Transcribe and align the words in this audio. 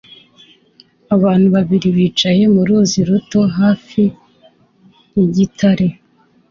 Abantu 1.15 1.47
babiri 1.55 1.87
bicaye 1.97 2.43
mu 2.53 2.61
ruzi 2.67 2.99
ruto 3.09 3.41
hafi 3.59 4.01
yigitare 5.15 5.87